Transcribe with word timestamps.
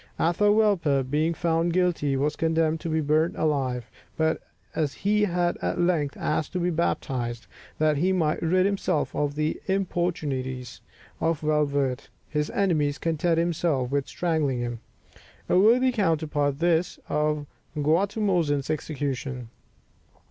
Atahualpa, 0.19 1.03
being 1.07 1.35
found 1.35 1.73
guilty, 1.73 2.17
was 2.17 2.35
condemned 2.35 2.79
to 2.79 2.89
be 2.89 3.01
burnt 3.01 3.35
alive; 3.37 3.85
but 4.17 4.41
as 4.73 4.95
he 4.95 5.25
had 5.25 5.57
at 5.61 5.79
length 5.79 6.17
asked 6.17 6.53
to 6.53 6.59
be 6.59 6.71
baptized, 6.71 7.45
that 7.77 7.97
he 7.97 8.11
might 8.11 8.41
rid 8.41 8.65
himself 8.65 9.15
of 9.15 9.35
the 9.35 9.61
importunities 9.67 10.81
of 11.19 11.39
Valverde, 11.41 12.05
his 12.27 12.49
enemies 12.49 12.97
contented 12.97 13.37
themselves 13.45 13.91
with 13.91 14.07
strangling 14.07 14.57
him. 14.61 14.79
A 15.47 15.59
worthy 15.59 15.91
counterpart 15.91 16.57
this, 16.57 16.97
of 17.07 17.45
Guatimozin's 17.77 18.71
execution! 18.71 19.49